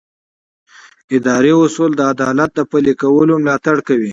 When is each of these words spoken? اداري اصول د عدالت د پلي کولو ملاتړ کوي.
اداري 1.17 1.51
اصول 1.63 1.91
د 1.95 2.01
عدالت 2.13 2.49
د 2.55 2.59
پلي 2.71 2.93
کولو 3.01 3.33
ملاتړ 3.43 3.77
کوي. 3.87 4.09